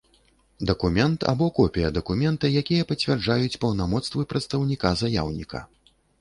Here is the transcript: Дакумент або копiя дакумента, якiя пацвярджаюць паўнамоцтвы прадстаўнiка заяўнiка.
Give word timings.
Дакумент 0.69 1.25
або 1.31 1.49
копiя 1.59 1.91
дакумента, 1.97 2.51
якiя 2.61 2.87
пацвярджаюць 2.93 3.59
паўнамоцтвы 3.65 4.27
прадстаўнiка 4.33 4.95
заяўнiка. 5.05 5.63